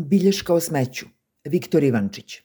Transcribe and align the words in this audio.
Bilješka 0.00 0.54
o 0.54 0.60
smeću. 0.60 1.06
Viktor 1.44 1.84
Ivančić. 1.84 2.40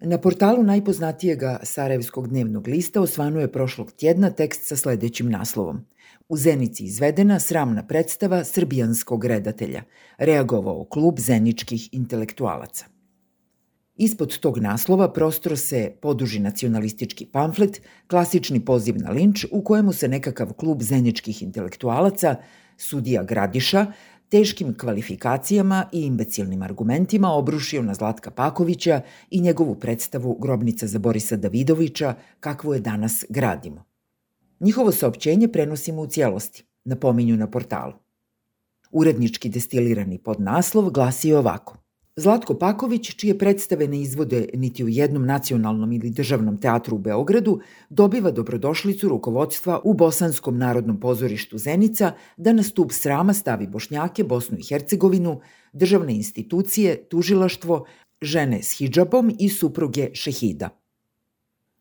Na 0.00 0.18
portalu 0.18 0.62
najpoznatijega 0.62 1.60
Sarajevskog 1.62 2.28
dnevnog 2.28 2.68
lista 2.68 3.00
osvano 3.00 3.40
je 3.40 3.52
prošlog 3.52 3.92
tjedna 3.92 4.30
tekst 4.30 4.66
sa 4.66 4.76
sledećim 4.76 5.30
naslovom. 5.30 5.84
U 6.28 6.36
Zenici 6.36 6.84
izvedena 6.84 7.40
sramna 7.40 7.86
predstava 7.86 8.44
srbijanskog 8.44 9.24
redatelja. 9.24 9.82
Reagovao 10.18 10.84
klub 10.84 11.18
zeničkih 11.18 11.88
intelektualaca. 11.92 12.84
Ispod 13.96 14.38
tog 14.38 14.58
naslova 14.58 15.12
prostro 15.12 15.56
se 15.56 15.92
poduži 16.02 16.38
nacionalistički 16.38 17.26
pamflet, 17.26 17.82
klasični 18.06 18.64
poziv 18.64 18.96
na 18.98 19.10
linč 19.10 19.44
u 19.52 19.62
kojemu 19.64 19.92
se 19.92 20.08
nekakav 20.08 20.52
klub 20.52 20.82
zeničkih 20.82 21.42
intelektualaca, 21.42 22.36
sudija 22.76 23.22
Gradiša, 23.22 23.86
teškim 24.28 24.74
kvalifikacijama 24.78 25.88
i 25.92 26.02
imbecilnim 26.02 26.62
argumentima 26.62 27.32
obrušio 27.32 27.82
na 27.82 27.94
Zlatka 27.94 28.30
Pakovića 28.30 29.00
i 29.30 29.40
njegovu 29.40 29.74
predstavu 29.74 30.38
Grobnica 30.40 30.86
za 30.86 30.98
Borisa 30.98 31.36
Davidovića, 31.36 32.14
kakvu 32.40 32.74
je 32.74 32.80
danas 32.80 33.24
gradimo. 33.28 33.84
Njihovo 34.60 34.92
saopćenje 34.92 35.48
prenosimo 35.48 36.02
u 36.02 36.06
cijelosti, 36.06 36.64
napominju 36.84 37.36
na 37.36 37.50
portalu. 37.50 37.92
Urednički 38.90 39.48
destilirani 39.48 40.18
podnaslov 40.18 40.90
glasi 40.90 41.32
ovako. 41.32 41.83
Zlatko 42.16 42.54
Paković, 42.54 43.14
čije 43.16 43.38
predstave 43.38 43.88
ne 43.88 44.00
izvode 44.00 44.48
niti 44.54 44.84
u 44.84 44.88
jednom 44.88 45.26
nacionalnom 45.26 45.92
ili 45.92 46.10
državnom 46.10 46.60
teatru 46.60 46.96
u 46.96 46.98
Beogradu, 46.98 47.60
dobiva 47.90 48.30
dobrodošlicu 48.30 49.08
rukovodstva 49.08 49.80
u 49.84 49.94
Bosanskom 49.94 50.58
narodnom 50.58 51.00
pozorištu 51.00 51.58
Zenica 51.58 52.12
da 52.36 52.52
na 52.52 52.62
stup 52.62 52.92
srama 52.92 53.34
stavi 53.34 53.66
Bošnjake, 53.66 54.24
Bosnu 54.24 54.58
i 54.58 54.62
Hercegovinu, 54.62 55.40
državne 55.72 56.14
institucije, 56.14 57.08
tužilaštvo, 57.08 57.84
žene 58.22 58.62
s 58.62 58.78
hidžabom 58.78 59.32
i 59.38 59.48
supruge 59.48 60.10
šehida. 60.12 60.68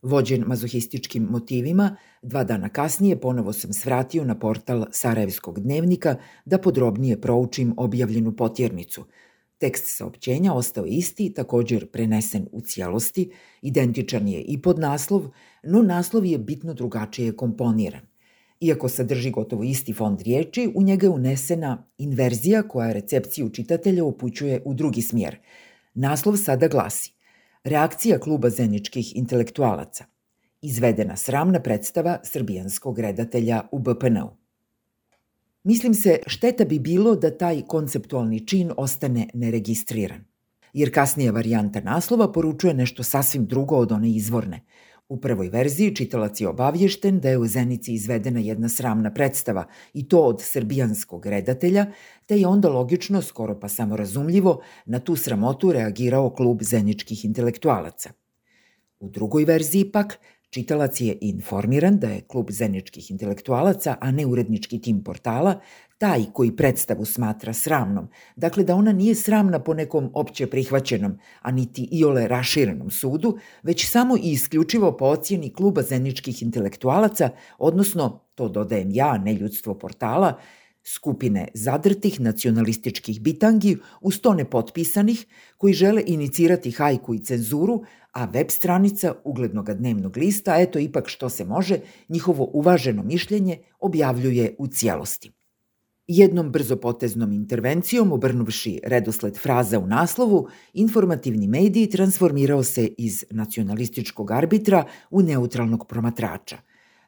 Vođen 0.02 0.44
mazohističkim 0.48 1.24
motivima, 1.24 1.96
dva 2.22 2.44
dana 2.44 2.70
kasnije 2.70 3.20
ponovo 3.22 3.54
sam 3.54 3.74
svratio 3.74 4.26
na 4.26 4.40
portal 4.40 4.86
Sarajevskog 4.92 5.60
dnevnika 5.60 6.16
da 6.46 6.58
podrobnije 6.58 7.22
proučim 7.22 7.74
objavljenu 7.78 8.36
potjernicu– 8.36 9.06
Tekst 9.58 9.98
saopćenja 9.98 10.54
ostao 10.54 10.86
isti, 10.86 11.34
također 11.34 11.92
prenesen 11.92 12.48
u 12.52 12.62
cijelosti, 12.62 13.32
identičan 13.62 14.28
je 14.28 14.42
i 14.42 14.62
pod 14.62 14.80
naslov, 14.80 15.28
no 15.64 15.82
naslov 15.82 16.26
je 16.26 16.38
bitno 16.38 16.74
drugačije 16.74 17.36
komponiran. 17.36 18.02
Iako 18.60 18.90
sadrži 18.90 19.32
gotovo 19.32 19.64
isti 19.64 19.94
fond 19.94 20.22
riječi, 20.22 20.72
u 20.76 20.84
njega 20.84 21.06
je 21.06 21.10
unesena 21.10 21.86
inverzija 21.98 22.64
koja 22.68 22.94
recepciju 22.94 23.50
čitatelja 23.50 24.04
upućuje 24.04 24.62
u 24.66 24.74
drugi 24.74 25.02
smjer. 25.02 25.38
Naslov 25.94 26.38
sada 26.38 26.68
glasi 26.68 27.14
Reakcija 27.64 28.20
kluba 28.20 28.50
zeničkih 28.50 29.16
intelektualaca. 29.16 30.06
Izvedena 30.62 31.16
sramna 31.16 31.60
predstava 31.60 32.20
srbijanskog 32.24 33.00
redatelja 33.00 33.62
u 33.72 33.80
BPN-u. 33.80 34.43
Mislim 35.64 35.94
se, 35.94 36.20
šteta 36.28 36.66
bi 36.66 36.80
bilo 36.80 37.16
da 37.16 37.38
taj 37.38 37.62
konceptualni 37.68 38.48
čin 38.48 38.72
ostane 38.78 39.28
neregistriran. 39.34 40.26
Jer 40.74 40.94
kasnija 40.94 41.32
varijanta 41.32 41.82
naslova 41.82 42.32
poručuje 42.32 42.74
nešto 42.74 43.04
sasvim 43.04 43.46
drugo 43.46 43.76
od 43.76 43.92
one 43.92 44.10
izvorne. 44.10 44.62
U 45.10 45.22
prvoj 45.22 45.50
verziji 45.50 45.96
čitalac 45.96 46.42
je 46.42 46.48
obavješten 46.48 47.20
da 47.20 47.30
je 47.30 47.38
u 47.38 47.48
Zenici 47.48 47.94
izvedena 47.94 48.40
jedna 48.40 48.70
sramna 48.70 49.14
predstava 49.14 49.66
i 49.94 50.08
to 50.08 50.22
od 50.22 50.42
srbijanskog 50.42 51.26
redatelja, 51.26 51.86
te 52.26 52.40
je 52.40 52.48
onda 52.48 52.70
logično, 52.70 53.22
skoro 53.22 53.60
pa 53.60 53.70
samorazumljivo, 53.70 54.62
na 54.86 55.00
tu 55.00 55.16
sramotu 55.16 55.72
reagirao 55.72 56.30
klub 56.30 56.64
zeničkih 56.64 57.26
intelektualaca. 57.26 58.12
U 59.00 59.10
drugoj 59.10 59.46
verziji 59.46 59.92
pak 59.92 60.20
Čitalac 60.54 61.02
je 61.02 61.18
informiran 61.22 61.98
da 61.98 62.08
je 62.08 62.22
klub 62.22 62.52
zeničkih 62.52 63.12
intelektualaca, 63.12 63.96
a 64.02 64.12
ne 64.12 64.26
urednički 64.26 64.82
tim 64.82 65.04
portala, 65.04 65.56
taj 65.98 66.26
koji 66.34 66.52
predstavu 66.56 67.06
smatra 67.06 67.54
sramnom, 67.54 68.08
dakle 68.36 68.64
da 68.64 68.76
ona 68.76 68.92
nije 68.92 69.16
sramna 69.16 69.60
po 69.60 69.74
nekom 69.74 70.12
opće 70.14 70.48
prihvaćenom, 70.48 71.18
a 71.42 71.52
niti 71.52 71.88
iole 71.92 72.28
raširenom 72.28 72.92
sudu, 72.92 73.38
već 73.64 73.88
samo 73.88 74.18
i 74.18 74.32
isključivo 74.32 74.92
po 74.98 75.06
ocjeni 75.06 75.54
kluba 75.54 75.82
zeničkih 75.82 76.44
intelektualaca, 76.44 77.30
odnosno, 77.58 78.20
to 78.36 78.50
dodajem 78.50 78.92
ja, 78.92 79.18
ne 79.18 79.34
ljudstvo 79.34 79.74
portala, 79.74 80.40
skupine 80.84 81.48
zadrtih 81.54 82.20
nacionalističkih 82.22 83.22
bitangi 83.22 83.78
uz 84.02 84.20
to 84.22 84.34
nepotpisanih 84.34 85.26
koji 85.58 85.74
žele 85.74 86.04
inicirati 86.06 86.72
hajku 86.72 87.16
i 87.16 87.20
cenzuru, 87.20 87.84
a 88.12 88.26
web 88.26 88.50
stranica 88.50 89.14
uglednog 89.24 89.74
dnevnog 89.74 90.18
lista, 90.18 90.60
eto 90.60 90.80
ipak 90.80 91.08
što 91.08 91.30
se 91.30 91.46
može, 91.46 91.80
njihovo 92.10 92.50
uvaženo 92.54 93.04
mišljenje 93.04 93.58
objavljuje 93.80 94.56
u 94.60 94.68
cijelosti. 94.68 95.32
Jednom 96.08 96.52
brzopoteznom 96.52 97.32
intervencijom, 97.32 98.12
obrnuvši 98.12 98.80
redosled 98.84 99.38
fraza 99.38 99.80
u 99.80 99.88
naslovu, 99.88 100.48
informativni 100.74 101.48
mediji 101.48 101.90
transformirao 101.90 102.64
se 102.64 102.88
iz 102.98 103.26
nacionalističkog 103.30 104.32
arbitra 104.32 104.86
u 105.12 105.22
neutralnog 105.22 105.88
promatrača. 105.88 106.58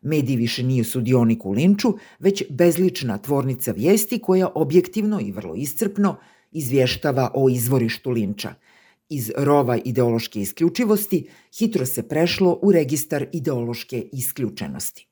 Mediji 0.05 0.37
više 0.37 0.63
nije 0.63 0.83
sudionik 0.83 1.45
u 1.45 1.51
linču, 1.51 1.93
već 2.19 2.43
bezlična 2.49 3.17
tvornica 3.17 3.71
vijesti 3.71 4.19
koja 4.19 4.49
objektivno 4.55 5.19
i 5.21 5.31
vrlo 5.31 5.55
iscrpno 5.55 6.17
izvještava 6.51 7.31
o 7.33 7.49
izvorištu 7.49 8.11
linča– 8.11 8.53
Iz 9.09 9.31
rova 9.37 9.77
ideološke 9.77 10.41
isključivosti 10.41 11.27
hitro 11.59 11.85
se 11.85 12.07
prešlo 12.07 12.59
u 12.61 12.71
registar 12.71 13.25
ideološke 13.31 14.09
isključenosti. 14.11 15.07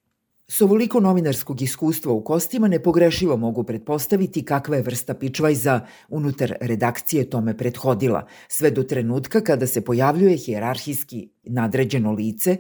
S 0.48 0.62
ovoliko 0.62 1.00
novinarskog 1.00 1.62
iskustva 1.62 2.14
u 2.14 2.24
kostima 2.24 2.68
nepogrešivo 2.68 3.38
mogu 3.38 3.64
pretpostaviti 3.64 4.46
kakva 4.46 4.76
je 4.76 4.82
vrsta 4.82 5.14
pičvajza 5.14 5.80
unutar 6.10 6.54
redakcije 6.62 7.30
tome 7.30 7.58
prethodila, 7.58 8.28
sve 8.48 8.72
do 8.72 8.84
trenutka 8.84 9.42
kada 9.42 9.68
se 9.68 9.82
pojavljuje 9.82 10.38
hijerarhijski 10.38 11.30
nadređeno 11.44 12.12
lice 12.12 12.58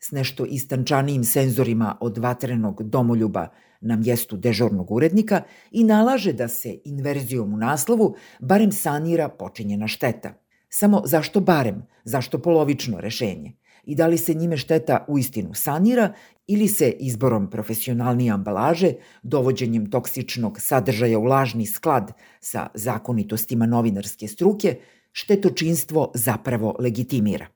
s 0.00 0.10
nešto 0.10 0.44
istančanijim 0.44 1.24
senzorima 1.24 1.96
od 2.00 2.18
vatrenog 2.18 2.82
domoljuba 2.82 3.48
na 3.80 3.96
mjestu 3.96 4.36
dežurnog 4.36 4.90
urednika 4.90 5.42
i 5.70 5.84
nalaže 5.84 6.32
da 6.32 6.48
se 6.48 6.78
inverzijom 6.84 7.54
u 7.54 7.56
naslovu 7.56 8.14
barem 8.40 8.72
sanira 8.72 9.28
počinjena 9.28 9.88
šteta– 9.88 10.34
Samo 10.68 11.02
zašto 11.04 11.40
barem, 11.40 11.86
zašto 12.04 12.38
polovično 12.38 13.00
rešenje? 13.00 13.52
I 13.84 13.94
da 13.94 14.06
li 14.06 14.18
se 14.18 14.34
njime 14.34 14.56
šteta 14.56 15.04
u 15.08 15.18
istinu 15.18 15.54
sanira 15.54 16.12
ili 16.46 16.68
se 16.68 16.90
izborom 16.90 17.50
profesionalnije 17.50 18.32
ambalaže, 18.32 18.92
dovođenjem 19.22 19.90
toksičnog 19.90 20.60
sadržaja 20.60 21.18
u 21.18 21.24
lažni 21.24 21.66
sklad 21.66 22.12
sa 22.40 22.66
zakonitostima 22.74 23.66
novinarske 23.66 24.28
struke, 24.28 24.76
štetočinstvo 25.12 26.12
zapravo 26.14 26.76
legitimira. 26.78 27.46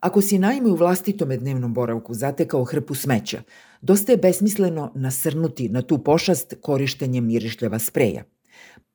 Ako 0.00 0.22
si 0.22 0.38
naime 0.38 0.70
u 0.70 0.76
vlastitome 0.76 1.36
dnevnom 1.36 1.74
boravku 1.74 2.14
zatekao 2.14 2.64
hrpu 2.64 2.94
smeća, 2.94 3.42
dosta 3.80 4.12
je 4.12 4.18
besmisleno 4.18 4.92
nasrnuti 4.94 5.68
na 5.68 5.82
tu 5.82 5.98
pošast 5.98 6.54
korištenjem 6.60 7.26
mirišljava 7.26 7.78
spreja– 7.78 8.24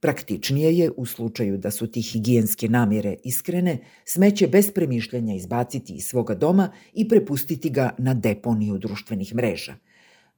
Praktičnije 0.01 0.78
je, 0.78 0.91
u 0.97 1.06
slučaju 1.06 1.57
da 1.57 1.72
su 1.72 1.88
ti 1.88 2.01
higijenske 2.01 2.69
namjere 2.69 3.16
iskrene, 3.23 3.78
smeće 4.06 4.47
bez 4.47 4.72
premišljanja 4.72 5.35
izbaciti 5.35 5.94
iz 5.94 6.06
svoga 6.06 6.35
doma 6.35 6.72
i 6.94 7.07
prepustiti 7.07 7.69
ga 7.69 7.95
na 7.97 8.13
deponiju 8.13 8.78
društvenih 8.78 9.35
mreža. 9.35 9.75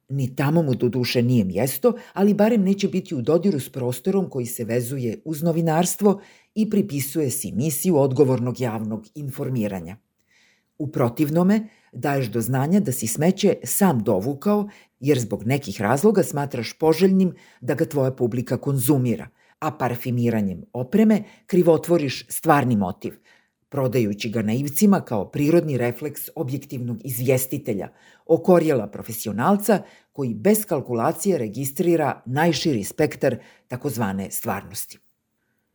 Ni 0.08 0.36
tamo 0.36 0.62
mu 0.62 0.74
do 0.74 0.88
duše 0.88 1.22
nije 1.22 1.44
mjesto, 1.44 1.92
ali 2.12 2.34
barem 2.34 2.62
neće 2.62 2.88
biti 2.88 3.14
u 3.14 3.22
dodiru 3.22 3.60
s 3.60 3.68
prostorom 3.68 4.30
koji 4.30 4.46
se 4.46 4.64
vezuje 4.64 5.20
uz 5.24 5.42
novinarstvo 5.42 6.20
i 6.54 6.70
pripisuje 6.70 7.30
si 7.30 7.52
misiju 7.52 7.96
odgovornog 7.96 8.60
javnog 8.60 9.06
informiranja. 9.14 9.96
U 10.78 10.86
protivnome, 10.86 11.68
daješ 11.92 12.26
do 12.26 12.40
znanja 12.40 12.80
da 12.80 12.92
si 12.92 13.06
smeće 13.06 13.56
sam 13.64 14.02
dovukao, 14.02 14.68
jer 15.00 15.18
zbog 15.18 15.46
nekih 15.46 15.80
razloga 15.80 16.22
smatraš 16.22 16.78
poželjnim 16.78 17.34
da 17.60 17.74
ga 17.74 17.84
tvoja 17.84 18.10
publika 18.10 18.56
konzumira– 18.56 19.28
a 19.64 19.70
parfimiranjem 19.70 20.64
opreme 20.72 21.22
krivotvoriš 21.46 22.26
stvarni 22.28 22.76
motiv, 22.76 23.14
prodajući 23.68 24.28
ga 24.28 24.42
naivcima 24.42 25.00
kao 25.00 25.30
prirodni 25.30 25.78
refleks 25.78 26.28
objektivnog 26.34 26.98
izvjestitelja, 27.04 27.88
okorjela 28.26 28.86
profesionalca 28.86 29.82
koji 30.12 30.34
bez 30.34 30.64
kalkulacije 30.64 31.38
registrira 31.38 32.22
najširi 32.26 32.84
spektar 32.84 33.36
takozvane 33.68 34.30
stvarnosti. 34.30 34.98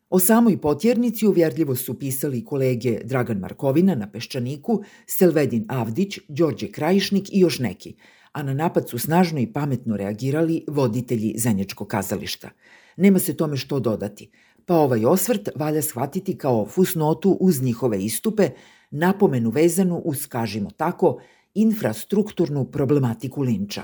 O 0.09 0.19
samoj 0.19 0.61
potjernici 0.61 1.27
uvjerljivo 1.27 1.75
su 1.75 1.99
pisali 1.99 2.45
kolege 2.45 2.99
Dragan 3.03 3.37
Markovina 3.37 3.95
na 3.95 4.11
Peščaniku, 4.11 4.83
Selvedin 5.07 5.65
Avdić, 5.67 6.19
Đorđe 6.27 6.71
Krajišnik 6.71 7.29
i 7.31 7.39
još 7.39 7.59
neki, 7.59 7.95
a 8.31 8.43
na 8.43 8.53
napad 8.53 8.89
su 8.89 8.99
snažno 8.99 9.39
i 9.39 9.53
pametno 9.53 9.97
reagirali 9.97 10.63
voditelji 10.67 11.33
Zenječkog 11.37 11.87
kazališta– 11.87 12.49
Nema 12.99 13.19
se 13.19 13.37
tome 13.37 13.57
što 13.57 13.79
dodati. 13.79 14.31
pa 14.65 14.75
ovaj 14.75 15.05
osvrt 15.05 15.49
valja 15.55 15.81
shvatiti 15.81 16.37
kao 16.37 16.65
fusnotu 16.65 17.37
uz 17.41 17.61
njihove 17.61 18.03
istupe, 18.03 18.49
napomenu 18.91 19.49
vezanu 19.49 20.01
uz, 20.05 20.27
kažimo 20.27 20.69
tako, 20.71 21.21
infrastrukturnu 21.53 22.65
problematiku 22.65 23.41
linča. 23.41 23.83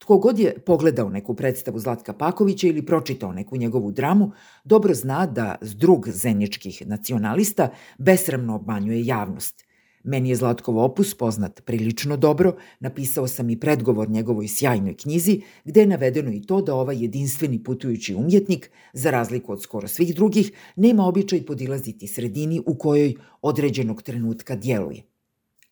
Tko 0.00 0.18
god 0.18 0.38
je 0.38 0.54
pogledao 0.66 1.08
neku 1.08 1.34
predstavu 1.34 1.78
Zlatka 1.78 2.12
Pakovića 2.12 2.66
ili 2.66 2.86
pročitao 2.86 3.32
neku 3.32 3.56
njegovu 3.56 3.92
dramu, 3.92 4.32
dobro 4.64 4.94
zna 4.94 5.26
da 5.26 5.54
zdrug 5.60 6.08
zeničkih 6.08 6.82
nacionalista 6.86 7.68
besramno 7.98 8.54
obmanjuje 8.54 9.06
javnost– 9.06 9.64
Meni 10.04 10.28
je 10.28 10.36
Zlatkov 10.36 10.78
opus 10.78 11.14
poznat 11.14 11.60
prilično 11.64 12.16
dobro, 12.16 12.54
napisao 12.80 13.26
sam 13.26 13.50
i 13.50 13.60
predgovor 13.60 14.10
njegovoj 14.10 14.48
sjajnoj 14.48 14.96
knjizi, 14.96 15.40
gde 15.64 15.80
je 15.80 15.86
navedeno 15.86 16.32
i 16.32 16.42
to 16.42 16.62
da 16.62 16.74
ovaj 16.74 17.02
jedinstveni 17.02 17.62
putujući 17.64 18.14
umjetnik, 18.14 18.70
za 18.92 19.10
razliku 19.10 19.52
od 19.52 19.62
skoro 19.62 19.88
svih 19.88 20.14
drugih, 20.14 20.52
nema 20.76 21.06
običaj 21.06 21.46
podilaziti 21.46 22.06
sredini 22.06 22.62
u 22.66 22.74
kojoj 22.74 23.14
određenog 23.42 24.02
trenutka 24.02 24.56
djeluje. 24.56 25.09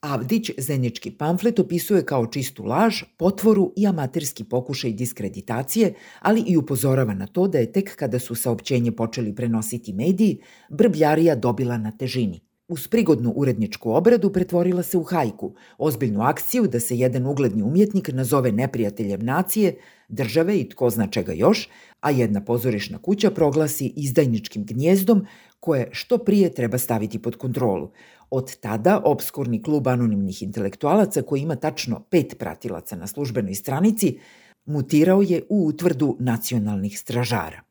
Avdić 0.08 0.50
zenički 0.58 1.10
pamflet 1.10 1.58
opisuje 1.58 2.05
kao 2.06 2.26
čistu 2.26 2.64
laž, 2.64 3.02
potvoru 3.16 3.72
i 3.76 3.87
amaterski 3.87 4.44
pokušaj 4.44 4.93
diskreditacije, 4.93 5.94
ali 6.20 6.44
i 6.46 6.56
upozorava 6.56 7.14
na 7.14 7.26
to 7.26 7.49
da 7.49 7.58
je 7.58 7.72
tek 7.72 7.96
kada 7.96 8.19
su 8.19 8.34
saopćenje 8.34 8.93
počeli 8.93 9.34
prenositi 9.34 9.93
mediji, 9.93 10.38
brbljarija 10.70 11.34
dobila 11.34 11.78
na 11.78 11.90
težini. 11.90 12.40
Uz 12.69 12.88
prigodnu 12.88 13.32
uredničku 13.37 13.90
obradu 13.90 14.32
pretvorila 14.32 14.82
se 14.82 14.99
u 14.99 15.02
hajku, 15.02 15.55
ozbiljnu 15.78 16.22
akciju 16.22 16.66
da 16.66 16.81
se 16.81 16.99
jedan 16.99 17.26
ugledni 17.26 17.62
umjetnik 17.62 18.08
nazove 18.12 18.52
neprijateljem 18.52 19.25
nacije, 19.25 19.76
države 20.08 20.58
i 20.60 20.69
tko 20.69 20.90
zna 20.90 21.06
čega 21.06 21.32
još, 21.32 21.69
a 22.00 22.10
jedna 22.10 22.44
pozorišna 22.44 22.99
kuća 22.99 23.31
proglasi 23.31 23.93
izdajničkim 23.96 24.64
gnjezdom 24.64 25.26
koje 25.60 25.88
što 25.93 26.19
prije 26.19 26.55
treba 26.55 26.78
staviti 26.78 27.22
pod 27.22 27.37
kontrolu. 27.37 27.90
Od 28.31 28.56
tada 28.60 29.00
obskurni 29.05 29.62
klub 29.62 29.88
anonimnih 29.88 30.43
intelektualaca 30.43 31.22
koji 31.22 31.40
ima 31.40 31.56
tačno 31.56 32.00
pet 32.10 32.37
pratilaca 32.38 32.96
na 32.96 33.06
službenoj 33.06 33.55
stranici 33.55 34.19
mutirao 34.64 35.22
je 35.22 35.43
u 35.49 35.66
utvrdu 35.66 36.16
nacionalnih 36.20 36.99
stražara. 36.99 37.62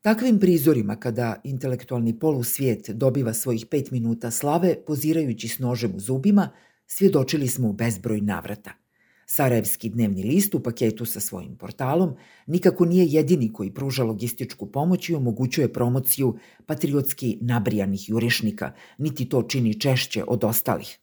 Takvim 0.00 0.38
prizorima 0.40 0.96
kada 0.96 1.40
intelektualni 1.44 2.18
polusvijet 2.18 2.90
dobiva 2.90 3.34
svojih 3.34 3.66
pet 3.70 3.90
minuta 3.90 4.30
slave 4.30 4.76
pozirajući 4.86 5.48
s 5.48 5.58
nožem 5.58 5.92
u 5.96 6.00
zubima, 6.00 6.48
svjedočili 6.86 7.48
smo 7.48 7.68
u 7.68 7.72
bezbroj 7.72 8.20
navrata. 8.20 8.85
Sarajevski 9.26 9.88
dnevni 9.88 10.22
list 10.22 10.54
u 10.54 10.60
paketu 10.62 11.04
sa 11.04 11.20
svojim 11.20 11.56
portalom 11.56 12.14
nikako 12.46 12.84
nije 12.84 13.06
jedini 13.06 13.52
koji 13.52 13.74
pruža 13.74 14.04
logističku 14.04 14.72
pomoć 14.72 15.08
i 15.08 15.14
omogućuje 15.14 15.72
promociju 15.72 16.36
patriotski 16.66 17.38
nabrijanih 17.40 18.08
jurišnika, 18.08 18.72
niti 18.98 19.28
to 19.28 19.42
čini 19.42 19.80
češće 19.80 20.24
od 20.28 20.44
ostalih. 20.44 20.98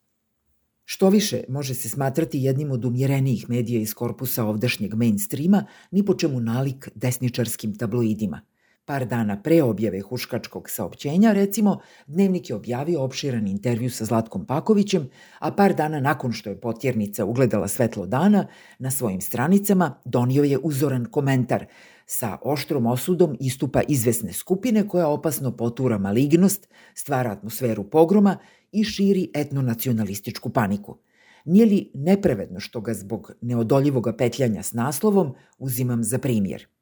Što 0.85 1.09
više, 1.09 1.43
može 1.49 1.73
se 1.73 1.89
smatrati 1.89 2.43
jednim 2.43 2.71
od 2.71 2.85
umjerenijih 2.85 3.49
medija 3.49 3.81
iz 3.81 3.93
korpusa 3.93 4.45
ovdašnjeg 4.45 4.93
mainstreama, 4.93 5.65
ni 5.91 6.05
po 6.05 6.13
čemu 6.13 6.39
nalik 6.39 6.89
desničarskim 6.95 7.75
tabloidima– 7.75 8.41
Par 8.85 9.05
dana 9.05 9.37
pre 9.41 9.61
objave 9.63 10.01
huškačkog 10.01 10.69
saopćenja, 10.69 11.31
recimo, 11.33 11.79
Dnevnik 12.07 12.49
je 12.49 12.55
objavio 12.55 13.03
opširan 13.03 13.47
intervju 13.47 13.89
sa 13.89 14.05
Zlatkom 14.05 14.45
Pakovićem, 14.45 15.09
a 15.39 15.51
par 15.51 15.73
dana 15.75 15.99
nakon 15.99 16.31
što 16.31 16.49
je 16.49 16.61
potjernica 16.61 17.25
ugledala 17.25 17.67
svetlo 17.67 18.05
dana, 18.05 18.47
na 18.79 18.91
svojim 18.91 19.21
stranicama 19.21 20.01
donio 20.05 20.43
je 20.43 20.57
uzoran 20.57 21.05
komentar 21.05 21.65
sa 22.05 22.37
oštrom 22.41 22.85
osudom 22.85 23.37
istupa 23.39 23.81
izvesne 23.87 24.33
skupine 24.33 24.87
koja 24.87 25.07
opasno 25.07 25.57
potura 25.57 25.97
malignost, 25.97 26.67
stvara 26.93 27.31
atmosferu 27.31 27.83
pogroma 27.89 28.37
i 28.71 28.83
širi 28.83 29.31
etnonacionalističku 29.33 30.49
paniku. 30.49 30.97
Nije 31.45 31.65
li 31.65 31.91
neprevedno 31.93 32.59
što 32.59 32.81
ga 32.81 32.93
zbog 32.93 33.31
neodoljivoga 33.41 34.13
petljanja 34.15 34.63
s 34.63 34.73
naslovom 34.73 35.35
uzimam 35.57 36.03
za 36.03 36.17
primjer? 36.17 36.72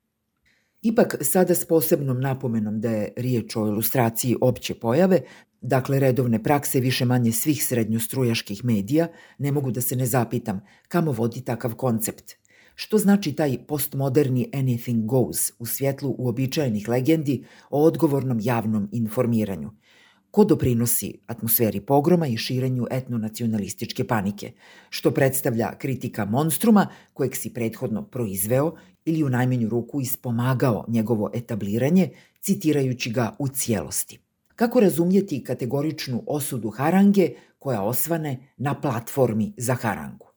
Ipak 0.81 1.15
sada 1.21 1.55
s 1.55 1.65
posebnom 1.65 2.21
napomenom 2.21 2.81
da 2.81 2.89
je 2.89 3.13
riječ 3.17 3.55
o 3.55 3.67
ilustraciji 3.67 4.35
opće 4.41 4.73
pojave, 4.73 5.21
dakle 5.61 5.99
redovne 5.99 6.43
prakse 6.43 6.79
više 6.79 7.05
manje 7.05 7.31
svih 7.31 7.65
srednjostrujaških 7.65 8.65
medija, 8.65 9.07
ne 9.37 9.51
mogu 9.51 9.71
da 9.71 9.81
se 9.81 9.95
ne 9.95 10.05
zapitam 10.05 10.61
kamo 10.87 11.11
vodi 11.11 11.41
takav 11.41 11.75
koncept. 11.75 12.31
Što 12.75 12.97
znači 12.97 13.33
taj 13.33 13.57
postmoderni 13.67 14.49
anything 14.53 15.05
goes 15.05 15.51
u 15.59 15.65
svjetlu 15.65 16.15
uobičajenih 16.17 16.89
legendi 16.89 17.45
o 17.69 17.83
odgovornom 17.83 18.39
javnom 18.41 18.89
informiranju? 18.91 19.71
Ko 20.31 20.43
doprinosi 20.43 21.19
atmosferi 21.27 21.81
pogroma 21.81 22.27
i 22.27 22.37
širenju 22.37 22.87
etnonacionalističke 22.91 24.07
panike, 24.07 24.51
što 24.89 25.11
predstavlja 25.11 25.77
kritika 25.77 26.25
monstruma 26.25 26.87
kojeg 27.13 27.35
si 27.35 27.53
prethodno 27.53 28.03
proizveo 28.03 28.75
ili 29.05 29.23
u 29.23 29.29
najmenju 29.29 29.69
ruku 29.69 30.01
ispomagao 30.01 30.85
njegovo 30.87 31.29
etabliranje, 31.33 32.09
citirajući 32.41 33.11
ga 33.11 33.35
u 33.39 33.47
cijelosti. 33.47 34.19
Kako 34.55 34.79
razumjeti 34.79 35.43
kategoričnu 35.43 36.23
osudu 36.27 36.69
harange 36.69 37.29
koja 37.59 37.81
osvane 37.83 38.53
na 38.57 38.81
platformi 38.81 39.53
za 39.57 39.73
harangu? 39.73 40.27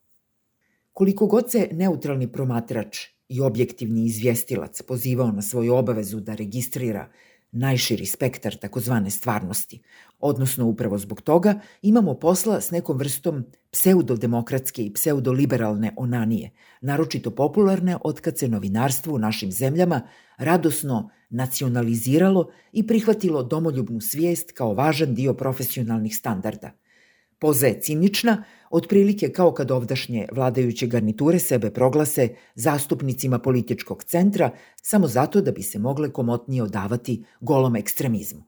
Koliko 0.93 1.27
god 1.27 1.51
se 1.51 1.67
neutralni 1.71 2.31
promatrač 2.31 2.97
i 3.29 3.41
objektivni 3.41 4.05
izvjestilac 4.05 4.81
pozivao 4.81 5.31
na 5.31 5.41
svoju 5.41 5.75
obavezu 5.75 6.19
da 6.19 6.35
registrira 6.35 7.09
najširi 7.55 8.05
spektar 8.05 8.55
takozvane 8.55 9.09
stvarnosti, 9.09 9.81
odnosno 10.19 10.65
upravo 10.65 10.97
zbog 10.97 11.21
toga 11.21 11.59
imamo 11.81 12.13
posla 12.13 12.61
s 12.61 12.71
nekom 12.71 12.97
vrstom 12.97 13.45
pseudodemokratske 13.71 14.85
i 14.85 14.93
pseudoliberalne 14.93 15.93
onanije, 15.97 16.51
naročito 16.81 17.31
popularne 17.31 17.97
otkad 18.03 18.37
se 18.37 18.47
novinarstvo 18.47 19.15
u 19.15 19.19
našim 19.19 19.51
zemljama 19.51 20.01
radosno 20.37 21.09
nacionaliziralo 21.29 22.51
i 22.71 22.87
prihvatilo 22.87 23.43
domoljubnu 23.43 24.01
svijest 24.01 24.51
kao 24.51 24.73
važan 24.73 25.15
dio 25.15 25.33
profesionalnih 25.33 26.17
standarda– 26.17 26.71
Poza 27.45 27.67
je 27.67 27.81
cinična, 27.81 28.43
otprilike 28.69 29.29
kao 29.29 29.51
kad 29.53 29.71
ovdašnje 29.71 30.27
vladajuće 30.31 30.87
garniture 30.87 31.39
sebe 31.39 31.69
proglase 31.69 32.29
zastupnicima 32.55 33.39
političkog 33.39 34.03
centra 34.03 34.51
samo 34.81 35.07
zato 35.07 35.41
da 35.41 35.51
bi 35.51 35.61
se 35.61 35.79
mogle 35.79 36.09
komotnije 36.13 36.63
odavati 36.63 37.23
golom 37.39 37.75
ekstremizmu. 37.75 38.43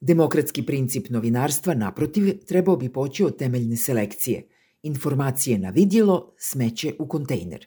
Demokratski 0.00 0.62
princip 0.62 1.10
novinarstva, 1.10 1.74
naprotiv, 1.74 2.38
trebao 2.46 2.76
bi 2.76 2.92
poći 2.92 3.24
od 3.24 3.36
temeljne 3.36 3.76
selekcije. 3.76 4.48
Informacije 4.82 5.58
na 5.58 5.70
vidjelo, 5.70 6.34
smeće 6.38 6.94
u 6.98 7.08
kontejner. 7.08 7.66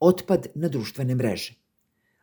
Otpad 0.00 0.46
na 0.54 0.68
društvene 0.68 1.14
mreže. 1.14 1.54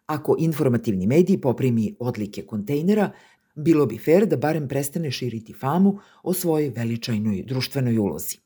Ako 0.05 0.36
informativni 0.39 1.07
medij 1.07 1.41
poprimi 1.41 1.95
odlike 2.00 2.45
kontejnera, 2.45 3.12
bilo 3.57 3.85
bi 3.85 3.97
fair 3.97 4.25
da 4.25 4.37
barem 4.37 4.67
prestane 4.67 5.11
širiti 5.11 5.53
famu 5.53 5.99
o 6.23 6.33
svojoj 6.33 6.69
veličajnoj 6.75 7.43
društvenoj 7.47 7.97
ulozi. 7.97 8.37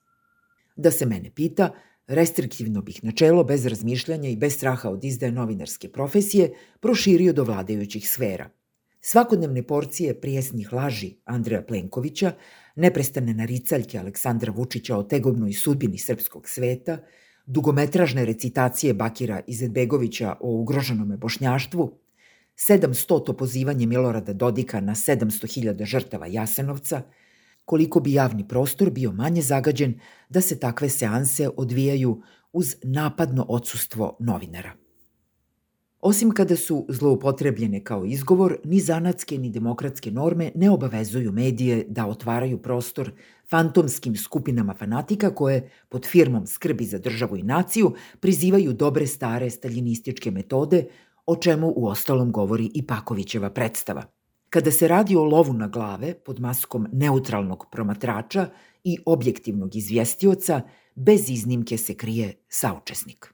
Da 0.76 0.92
se 0.92 1.06
mene 1.06 1.32
pita, 1.36 1.74
restriktivno 2.08 2.82
bih 2.82 3.04
načelo 3.04 3.44
bez 3.44 3.66
razmišljanja 3.66 4.30
i 4.30 4.38
bez 4.38 4.56
straha 4.56 4.90
od 4.90 5.04
izdaje 5.04 5.32
novinarske 5.32 5.90
profesije 5.90 6.54
proširio 6.80 7.34
do 7.34 7.44
vladajućih 7.44 8.10
sfera. 8.10 8.50
Svakodnevne 9.02 9.64
porcije 9.64 10.22
prijesnih 10.22 10.74
laži 10.74 11.16
Andreja 11.26 11.62
Plenkovića, 11.62 12.32
neprestane 12.76 13.34
naricaljke 13.34 14.00
Aleksandra 14.00 14.52
Vučića 14.52 14.98
o 14.98 15.04
tegobnoj 15.04 15.54
sudbini 15.54 15.98
srpskog 15.98 16.50
sveta, 16.50 16.98
dugometražne 17.46 18.26
recitacije 18.26 18.94
Bakira 18.94 19.42
Izetbegovića 19.48 20.36
o 20.40 20.52
ugroženome 20.52 21.18
bošnjaštvu, 21.18 22.01
700. 22.68 23.34
pozivanje 23.34 23.86
Milorada 23.86 24.34
Dodika 24.34 24.82
na 24.82 24.96
700.000 24.96 25.86
žrtava 25.86 26.28
Jasenovca, 26.28 27.02
koliko 27.66 28.00
bi 28.00 28.14
javni 28.14 28.48
prostor 28.48 28.90
bio 28.90 29.12
manje 29.12 29.42
zagađen 29.42 30.00
da 30.30 30.42
se 30.42 30.60
takve 30.60 30.90
seanse 30.90 31.50
odvijaju 31.58 32.22
uz 32.54 32.76
napadno 32.84 33.46
odsustvo 33.50 34.18
novinara. 34.20 34.74
Osim 36.02 36.32
kada 36.32 36.56
su 36.56 36.86
zloupotrebljene 36.90 37.84
kao 37.84 38.06
izgovor, 38.06 38.58
ni 38.64 38.80
zanatske 38.80 39.38
ni 39.38 39.50
demokratske 39.50 40.12
norme 40.12 40.52
ne 40.56 40.70
obavezuju 40.70 41.32
medije 41.32 41.86
da 41.88 42.06
otvaraju 42.08 42.62
prostor 42.62 43.12
fantomskim 43.50 44.16
skupinama 44.16 44.74
fanatika 44.74 45.36
koje, 45.36 45.70
pod 45.90 46.06
firmom 46.06 46.48
skrbi 46.48 46.86
za 46.86 46.98
državu 46.98 47.38
i 47.38 47.44
naciju, 47.44 47.94
prizivaju 48.20 48.74
dobre 48.74 49.08
stare 49.08 49.50
staljinističke 49.50 50.32
metode 50.32 50.86
o 51.32 51.36
čemu 51.36 51.74
u 51.76 51.88
ostalom 51.88 52.32
govori 52.32 52.72
i 52.74 52.88
Pakovićeva 52.88 53.50
predstava. 53.50 54.04
Kada 54.50 54.72
se 54.72 54.88
radi 54.88 55.16
o 55.16 55.24
lovu 55.24 55.54
na 55.54 55.68
glave 55.68 56.14
pod 56.14 56.40
maskom 56.40 56.88
neutralnog 56.92 57.66
promatrača 57.72 58.50
i 58.84 58.98
objektivnog 59.06 59.76
izvjestioca, 59.76 60.62
bez 60.96 61.30
iznimke 61.30 61.78
se 61.78 61.96
krije 61.96 62.34
saučesnik. 62.50 63.34